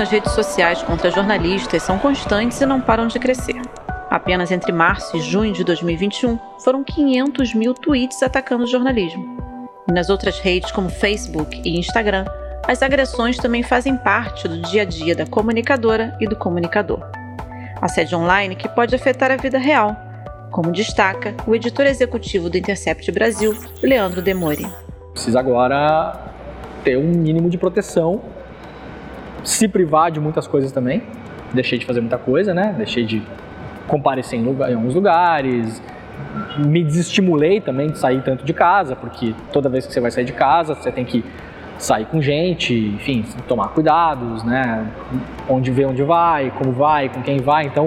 [0.00, 3.60] nas redes sociais contra jornalistas são constantes e não param de crescer.
[4.08, 9.36] Apenas entre março e junho de 2021 foram 500 mil tweets atacando o jornalismo.
[9.92, 12.24] Nas outras redes, como Facebook e Instagram,
[12.66, 17.06] as agressões também fazem parte do dia a dia da comunicadora e do comunicador.
[17.78, 19.94] Assédio online que pode afetar a vida real,
[20.50, 24.66] como destaca o editor executivo do Intercept Brasil, Leandro Demori.
[25.12, 26.18] Precisa agora
[26.82, 28.22] ter um mínimo de proteção,
[29.44, 31.02] se privar de muitas coisas também.
[31.52, 32.74] Deixei de fazer muita coisa, né?
[32.76, 33.22] Deixei de
[33.88, 35.82] comparecer em, lugar, em alguns lugares,
[36.58, 40.24] me desestimulei também de sair tanto de casa, porque toda vez que você vai sair
[40.24, 41.24] de casa, você tem que
[41.78, 44.86] sair com gente, enfim, tomar cuidados, né?
[45.48, 47.64] Onde vê onde vai, como vai, com quem vai.
[47.64, 47.86] Então,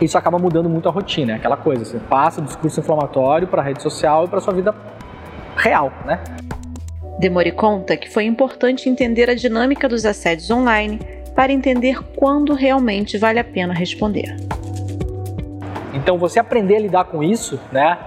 [0.00, 3.62] isso acaba mudando muito a rotina, é aquela coisa, você passa do discurso inflamatório para
[3.62, 4.74] a rede social e para sua vida
[5.56, 6.20] real, né?
[7.18, 10.98] Demore conta que foi importante entender a dinâmica dos assédios online
[11.34, 14.36] para entender quando realmente vale a pena responder.
[15.94, 17.98] Então, você aprender a lidar com isso, né?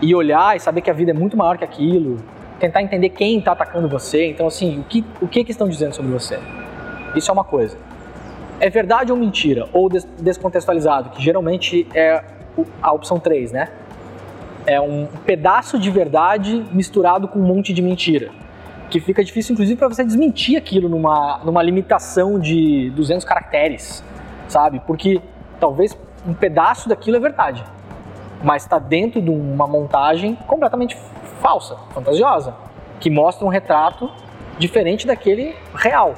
[0.00, 2.18] E olhar e saber que a vida é muito maior que aquilo,
[2.58, 4.26] tentar entender quem está atacando você.
[4.26, 6.38] Então, assim, o que, o que, que estão dizendo sobre você?
[7.16, 7.76] Isso é uma coisa.
[8.60, 9.68] É verdade ou mentira?
[9.72, 12.22] Ou des descontextualizado, que geralmente é
[12.80, 13.68] a opção 3, né?
[14.66, 18.30] É um pedaço de verdade misturado com um monte de mentira.
[18.90, 24.04] Que fica difícil, inclusive, para você desmentir aquilo numa, numa limitação de 200 caracteres,
[24.48, 24.80] sabe?
[24.86, 25.20] Porque
[25.58, 25.96] talvez
[26.26, 27.64] um pedaço daquilo é verdade,
[28.42, 30.96] mas está dentro de uma montagem completamente
[31.40, 32.54] falsa, fantasiosa,
[33.00, 34.10] que mostra um retrato
[34.58, 36.14] diferente daquele real.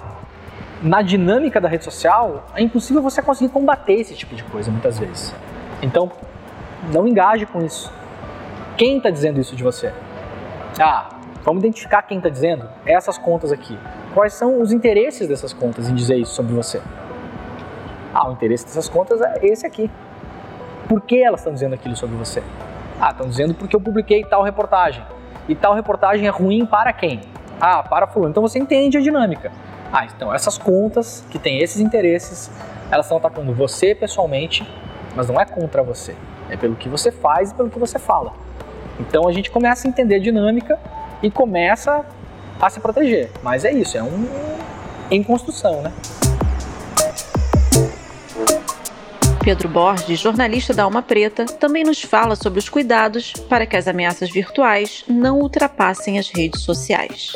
[0.82, 4.98] Na dinâmica da rede social, é impossível você conseguir combater esse tipo de coisa muitas
[4.98, 5.34] vezes.
[5.80, 6.10] Então,
[6.92, 7.90] não engaje com isso.
[8.76, 9.92] Quem está dizendo isso de você?
[10.80, 11.08] Ah,
[11.44, 12.68] vamos identificar quem está dizendo?
[12.84, 13.78] Essas contas aqui.
[14.12, 16.82] Quais são os interesses dessas contas em dizer isso sobre você?
[18.12, 19.88] Ah, o interesse dessas contas é esse aqui.
[20.88, 22.42] Por que elas estão dizendo aquilo sobre você?
[23.00, 25.04] Ah, estão dizendo porque eu publiquei tal reportagem.
[25.48, 27.20] E tal reportagem é ruim para quem?
[27.60, 28.32] Ah, para fulano.
[28.32, 29.52] Então você entende a dinâmica.
[29.92, 32.50] Ah, então essas contas que têm esses interesses,
[32.90, 34.68] elas estão atacando você pessoalmente,
[35.14, 36.16] mas não é contra você.
[36.50, 38.32] É pelo que você faz e pelo que você fala.
[38.98, 40.78] Então a gente começa a entender a dinâmica
[41.22, 42.04] e começa
[42.60, 43.30] a se proteger.
[43.42, 44.26] Mas é isso, é um
[45.10, 45.92] em construção, né?
[49.44, 53.86] Pedro Borges, jornalista da Alma Preta, também nos fala sobre os cuidados para que as
[53.86, 57.34] ameaças virtuais não ultrapassem as redes sociais.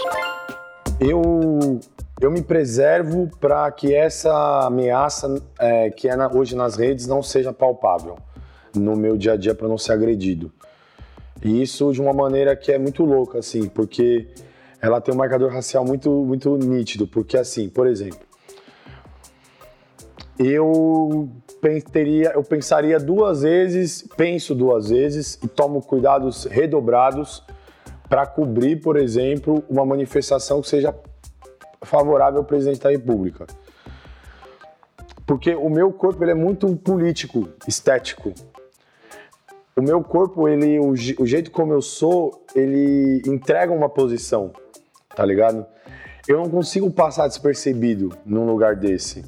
[0.99, 1.79] Eu,
[2.19, 7.23] eu me preservo para que essa ameaça é, que é na, hoje nas redes não
[7.23, 8.17] seja palpável
[8.75, 10.51] no meu dia a dia para não ser agredido.
[11.43, 14.27] E isso de uma maneira que é muito louca, assim, porque
[14.81, 17.07] ela tem um marcador racial muito, muito nítido.
[17.07, 18.21] Porque, assim, por exemplo,
[20.39, 21.29] eu
[21.93, 27.43] teria, eu pensaria duas vezes, penso duas vezes e tomo cuidados redobrados
[28.09, 30.95] para cobrir, por exemplo, uma manifestação que seja
[31.83, 33.47] favorável ao presidente da República.
[35.27, 38.33] Porque o meu corpo ele é muito político, estético.
[39.79, 44.51] O meu corpo, ele, o, o jeito como eu sou, ele entrega uma posição,
[45.15, 45.65] tá ligado?
[46.27, 49.25] Eu não consigo passar despercebido num lugar desse.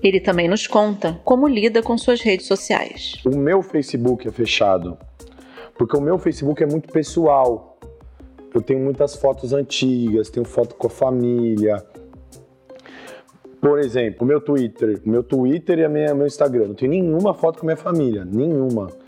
[0.00, 3.16] Ele também nos conta como lida com suas redes sociais.
[3.26, 4.96] O meu Facebook é fechado,
[5.76, 7.76] porque o meu Facebook é muito pessoal.
[8.54, 11.84] Eu tenho muitas fotos antigas, tenho foto com a família.
[13.60, 16.92] Por exemplo, o meu Twitter, o meu Twitter e a minha, meu Instagram, não tenho
[16.92, 19.02] nenhuma foto com a minha família, nenhuma.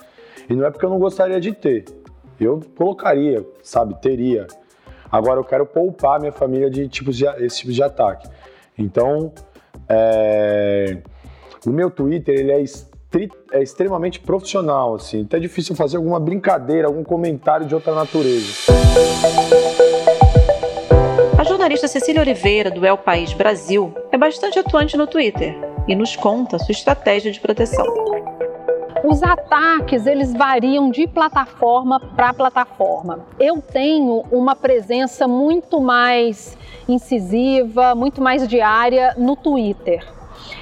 [0.49, 1.85] E não é porque eu não gostaria de ter.
[2.39, 4.47] Eu colocaria, sabe, teria.
[5.11, 8.29] Agora eu quero poupar minha família de tipos de esse tipo de ataque.
[8.79, 9.33] Então,
[9.89, 10.99] é...
[11.67, 13.31] O meu Twitter ele é, estri...
[13.51, 15.21] é extremamente profissional, assim.
[15.21, 18.73] Então é difícil fazer alguma brincadeira, algum comentário de outra natureza.
[21.39, 25.57] A jornalista Cecília Oliveira, do El País Brasil, é bastante atuante no Twitter
[25.89, 27.85] e nos conta sua estratégia de proteção.
[29.09, 33.21] Os ataques, eles variam de plataforma para plataforma.
[33.39, 36.59] Eu tenho uma presença muito mais
[36.89, 40.05] incisiva, muito mais diária no Twitter.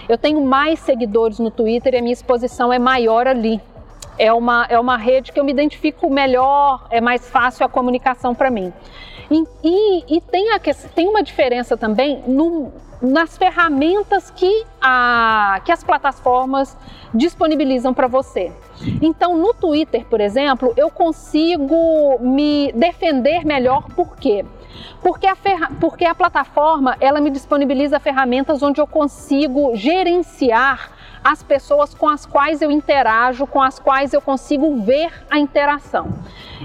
[0.07, 3.59] Eu tenho mais seguidores no Twitter e a minha exposição é maior ali.
[4.19, 8.35] É uma, é uma rede que eu me identifico melhor, é mais fácil a comunicação
[8.35, 8.75] para mim.
[9.31, 10.61] E, e, e, tem, a,
[10.95, 16.77] tem uma diferença também no, nas ferramentas que, a, que as plataformas
[17.13, 18.53] disponibilizam para você.
[19.01, 24.45] Então, no Twitter, por exemplo, eu consigo me defender melhor, por quê?
[25.01, 25.71] Porque a, ferra...
[25.81, 30.94] porque a plataforma ela me disponibiliza ferramentas onde eu consigo gerenciar
[31.25, 36.09] as pessoas com as quais eu interajo, com as quais eu consigo ver a interação.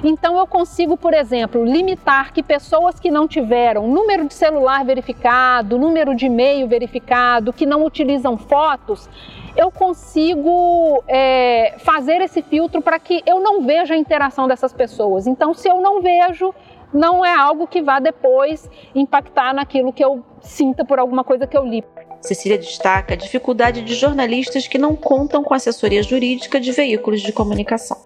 [0.04, 5.80] Então eu consigo, por exemplo, limitar que pessoas que não tiveram número de celular verificado,
[5.80, 9.10] número de e-mail verificado, que não utilizam fotos,
[9.56, 15.26] eu consigo é, fazer esse filtro para que eu não veja a interação dessas pessoas.
[15.26, 16.54] Então, se eu não vejo,
[16.94, 21.58] não é algo que vá depois impactar naquilo que eu sinta por alguma coisa que
[21.58, 21.84] eu li.
[22.22, 27.32] Cecília destaca a dificuldade de jornalistas que não contam com assessoria jurídica de veículos de
[27.32, 27.98] comunicação.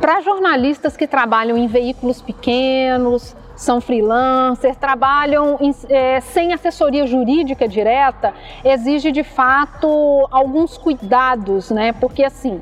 [0.00, 7.68] Para jornalistas que trabalham em veículos pequenos, são freelancers, trabalham em, é, sem assessoria jurídica
[7.68, 8.34] direta,
[8.64, 11.92] exige de fato alguns cuidados, né?
[11.92, 12.60] Porque assim,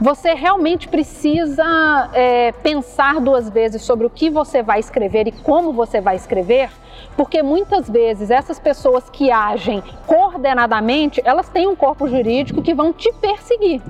[0.00, 5.72] você realmente precisa é, pensar duas vezes sobre o que você vai escrever e como
[5.72, 6.70] você vai escrever,
[7.16, 12.92] porque muitas vezes essas pessoas que agem coordenadamente, elas têm um corpo jurídico que vão
[12.92, 13.80] te perseguir.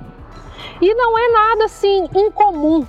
[0.81, 2.85] E não é nada assim incomum,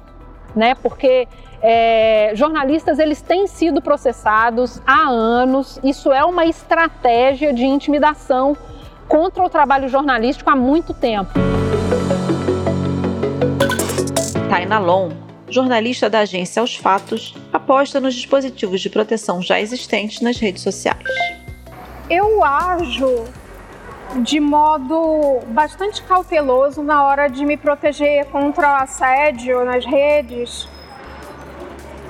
[0.54, 0.74] né?
[0.76, 1.26] Porque
[1.60, 5.78] é, jornalistas eles têm sido processados há anos.
[5.82, 8.56] Isso é uma estratégia de intimidação
[9.08, 11.32] contra o trabalho jornalístico há muito tempo.
[14.48, 15.10] Taina Long,
[15.48, 21.02] jornalista da agência Aos Fatos, aposta nos dispositivos de proteção já existentes nas redes sociais.
[22.08, 23.24] Eu ajo
[24.22, 30.66] de modo bastante cauteloso na hora de me proteger contra o assédio nas redes,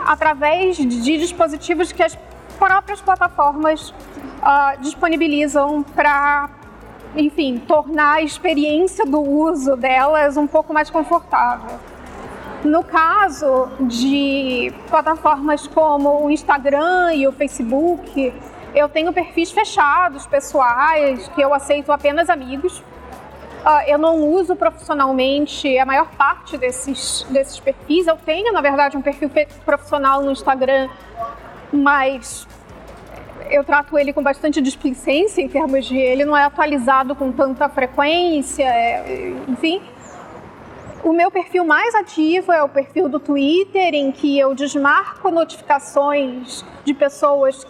[0.08, 2.16] através de dispositivos que as
[2.58, 6.49] próprias plataformas uh, disponibilizam para,
[7.14, 11.78] enfim, tornar a experiência do uso delas um pouco mais confortável.
[12.64, 18.32] No caso de plataformas como o Instagram e o Facebook,
[18.75, 22.82] eu tenho perfis fechados, pessoais, que eu aceito apenas amigos.
[23.87, 28.06] Eu não uso profissionalmente a maior parte desses, desses perfis.
[28.06, 29.31] Eu tenho, na verdade, um perfil
[29.65, 30.88] profissional no Instagram,
[31.73, 32.47] mas
[33.50, 37.69] eu trato ele com bastante displicência em termos de ele não é atualizado com tanta
[37.69, 39.82] frequência, é, enfim.
[41.05, 46.65] O meu perfil mais ativo é o perfil do Twitter, em que eu desmarco notificações
[46.85, 47.67] de pessoas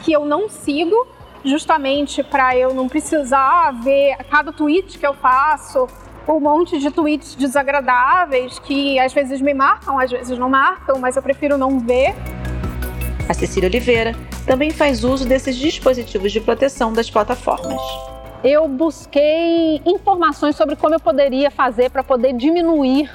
[0.00, 1.06] que eu não sigo,
[1.44, 5.86] justamente para eu não precisar ver cada tweet que eu faço,
[6.28, 11.16] um monte de tweets desagradáveis que às vezes me marcam, às vezes não marcam, mas
[11.16, 12.14] eu prefiro não ver.
[13.28, 14.14] A Cecília Oliveira
[14.46, 17.80] também faz uso desses dispositivos de proteção das plataformas.
[18.42, 23.10] Eu busquei informações sobre como eu poderia fazer para poder diminuir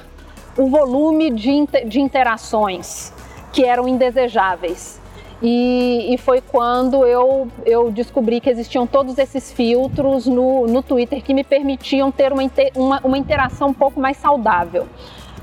[0.56, 3.12] o volume de, de interações
[3.52, 5.00] que eram indesejáveis.
[5.42, 11.22] E, e, foi quando eu, eu descobri que existiam todos esses filtros no, no Twitter
[11.22, 12.42] que me permitiam ter uma,
[12.74, 14.86] uma, uma interação um pouco mais saudável.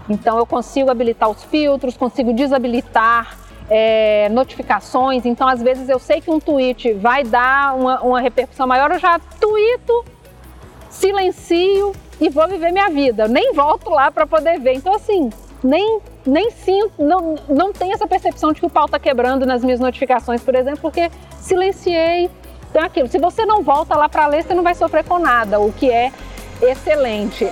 [0.09, 3.37] Então eu consigo habilitar os filtros, consigo desabilitar
[3.69, 5.25] é, notificações.
[5.25, 8.99] Então, às vezes, eu sei que um tweet vai dar uma, uma repercussão maior, eu
[8.99, 10.05] já tweeto,
[10.89, 13.23] silencio e vou viver minha vida.
[13.23, 14.73] Eu nem volto lá para poder ver.
[14.73, 15.29] Então, assim,
[15.63, 19.63] nem, nem sinto, não, não tenho essa percepção de que o pau está quebrando nas
[19.63, 22.29] minhas notificações, por exemplo, porque silenciei.
[22.69, 23.07] Então, aquilo.
[23.07, 25.91] Se você não volta lá para ler, você não vai sofrer com nada, o que
[25.91, 26.11] é
[26.61, 27.47] excelente.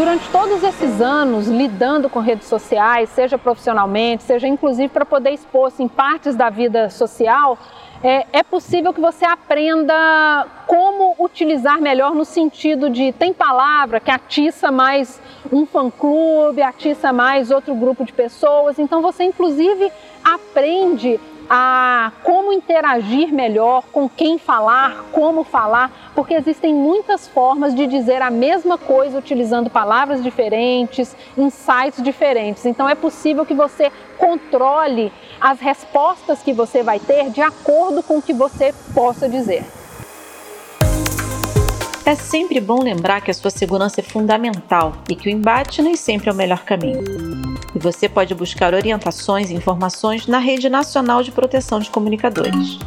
[0.00, 5.82] Durante todos esses anos lidando com redes sociais, seja profissionalmente, seja inclusive para poder expor-se
[5.82, 7.58] em partes da vida social,
[8.02, 14.10] é, é, possível que você aprenda como utilizar melhor no sentido de tem palavra que
[14.10, 15.20] atiça mais
[15.52, 18.78] um fã-clube, atiça mais outro grupo de pessoas.
[18.78, 19.92] Então você inclusive
[20.24, 21.20] aprende
[21.52, 28.22] a como interagir melhor, com quem falar, como falar, porque existem muitas formas de dizer
[28.22, 32.64] a mesma coisa utilizando palavras diferentes, insights diferentes.
[32.64, 38.18] Então é possível que você controle as respostas que você vai ter de acordo com
[38.18, 39.79] o que você possa dizer.
[42.04, 45.94] É sempre bom lembrar que a sua segurança é fundamental e que o embate nem
[45.94, 47.04] sempre é o melhor caminho.
[47.74, 52.78] E você pode buscar orientações e informações na Rede Nacional de Proteção de Comunicadores.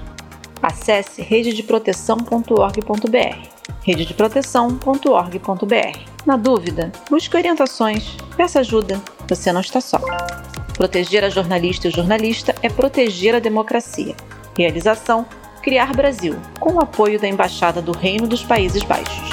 [0.62, 3.54] Acesse rededeproteção.org.br
[3.84, 10.00] rededeproteção.org.br Na dúvida, busque orientações, peça ajuda, você não está só.
[10.76, 14.16] Proteger a jornalista e o jornalista é proteger a democracia.
[14.58, 15.26] Realização
[15.64, 19.33] Criar Brasil, com o apoio da Embaixada do Reino dos Países Baixos.